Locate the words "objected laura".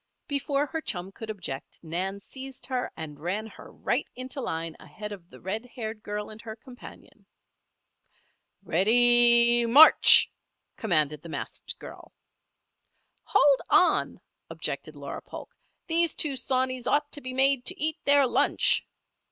14.49-15.21